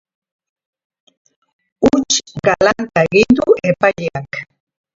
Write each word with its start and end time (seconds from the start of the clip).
Huts 1.85 2.17
galanta 2.51 3.07
egin 3.11 3.39
du 3.41 3.59
epaileak. 3.75 4.45